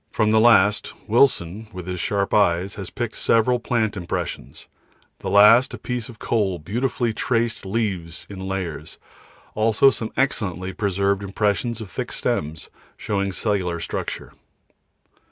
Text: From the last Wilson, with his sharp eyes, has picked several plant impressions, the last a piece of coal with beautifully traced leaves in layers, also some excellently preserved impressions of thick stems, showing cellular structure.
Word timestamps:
From 0.09 0.31
the 0.31 0.39
last 0.39 0.95
Wilson, 1.07 1.67
with 1.71 1.85
his 1.85 1.99
sharp 1.99 2.33
eyes, 2.33 2.73
has 2.73 2.89
picked 2.89 3.13
several 3.15 3.59
plant 3.59 3.95
impressions, 3.95 4.67
the 5.19 5.29
last 5.29 5.75
a 5.75 5.77
piece 5.77 6.09
of 6.09 6.17
coal 6.17 6.53
with 6.53 6.65
beautifully 6.65 7.13
traced 7.13 7.67
leaves 7.67 8.25
in 8.27 8.39
layers, 8.39 8.97
also 9.53 9.91
some 9.91 10.11
excellently 10.17 10.73
preserved 10.73 11.21
impressions 11.21 11.81
of 11.81 11.91
thick 11.91 12.11
stems, 12.11 12.71
showing 12.97 13.31
cellular 13.31 13.79
structure. 13.79 14.33